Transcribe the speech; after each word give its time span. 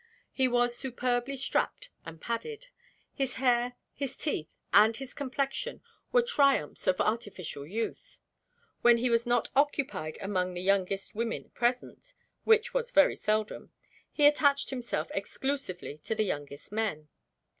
He 0.31 0.47
was 0.47 0.75
superbly 0.75 1.37
strapped 1.37 1.91
and 2.07 2.19
padded. 2.19 2.69
His 3.13 3.35
hair, 3.35 3.75
his 3.93 4.17
teeth, 4.17 4.49
and 4.73 4.97
his 4.97 5.13
complexion 5.13 5.83
were 6.11 6.23
triumphs 6.23 6.87
of 6.87 6.99
artificial 6.99 7.67
youth. 7.67 8.17
When 8.81 8.97
he 8.97 9.11
was 9.11 9.27
not 9.27 9.49
occupied 9.55 10.17
among 10.19 10.55
the 10.55 10.61
youngest 10.63 11.13
women 11.13 11.51
present 11.51 12.15
which 12.45 12.73
was 12.73 12.89
very 12.89 13.15
seldom 13.15 13.73
he 14.11 14.25
attached 14.25 14.71
himself 14.71 15.11
exclusively 15.13 15.99
to 15.99 16.15
the 16.15 16.23
youngest 16.25 16.71
men. 16.71 17.07